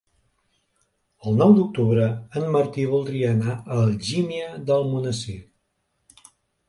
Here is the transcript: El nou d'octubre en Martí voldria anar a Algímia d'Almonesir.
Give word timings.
El 1.31 1.35
nou 1.41 1.51
d'octubre 1.57 2.07
en 2.41 2.47
Martí 2.55 2.87
voldria 2.95 3.29
anar 3.35 3.53
a 3.59 3.79
Algímia 3.85 4.49
d'Almonesir. 4.71 5.41